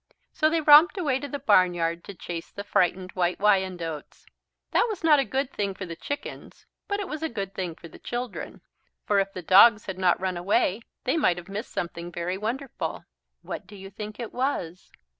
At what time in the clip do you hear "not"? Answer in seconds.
5.03-5.19, 9.99-10.19